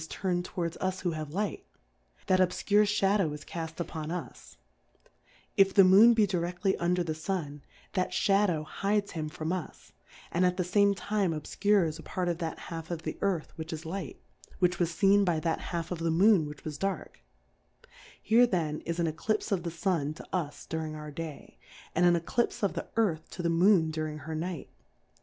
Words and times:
Difcourfes 0.01 0.25
on 0.25 0.33
the 0.33 0.37
is 0.39 0.43
turnM 0.43 0.43
towards 0.45 0.77
us 0.77 0.99
who 1.01 1.11
have 1.11 1.31
Light, 1.31 1.63
that 2.25 2.39
obfcure 2.39 2.87
Shadow 2.87 3.31
is 3.33 3.45
cafl: 3.45 3.79
upon 3.81 4.09
us: 4.09 4.57
If 5.55 5.75
the 5.75 5.83
Moon 5.83 6.15
be 6.15 6.25
direQly 6.25 6.75
under 6.79 7.03
the 7.03 7.13
Sun, 7.13 7.61
that 7.93 8.11
Shadow 8.11 8.63
hides 8.63 9.11
him 9.11 9.29
from 9.29 9.53
us, 9.53 9.91
and 10.31 10.43
at 10.43 10.57
the 10.57 10.63
fame 10.63 10.95
Time 10.95 11.33
obfcures 11.33 11.99
a 11.99 12.01
part 12.01 12.29
of 12.29 12.39
that 12.39 12.57
half 12.57 12.89
of 12.89 13.03
the 13.03 13.15
Earth 13.21 13.55
which 13.57 13.71
is 13.71 13.85
Light, 13.85 14.19
which 14.57 14.79
was 14.79 14.89
feen 14.91 15.23
by 15.23 15.39
that 15.39 15.59
half 15.69 15.91
of 15.91 15.99
the 15.99 16.09
Moon 16.09 16.47
which 16.47 16.65
was 16.65 16.79
Dark, 16.79 17.21
here 18.19 18.47
then 18.47 18.81
is 18.87 18.99
an 18.99 19.07
E 19.07 19.11
clipfe 19.11 19.51
of 19.51 19.61
the 19.61 19.69
Sun 19.69 20.15
to 20.15 20.25
us 20.35 20.65
during 20.65 20.95
our 20.95 21.11
Day, 21.11 21.59
and 21.93 22.07
an 22.07 22.15
Eclipfe 22.19 22.63
of 22.63 22.73
the 22.73 22.87
Earth 22.95 23.29
to 23.29 23.43
the 23.43 23.49
Moon 23.51 23.91
during 23.91 24.17
her 24.17 24.33
Night. 24.33 24.71